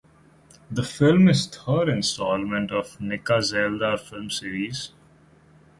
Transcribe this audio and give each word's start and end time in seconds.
The 0.71 0.81
film 0.81 1.29
is 1.29 1.45
third 1.45 1.87
instalment 1.87 2.71
of 2.71 2.97
Nikka 2.99 3.37
Zaildar 3.43 3.99
film 3.99 4.31
series. 4.31 4.93